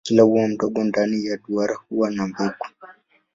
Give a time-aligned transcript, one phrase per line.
[0.05, 2.65] Kila ua mdogo ndani ya duara huwa na mbegu.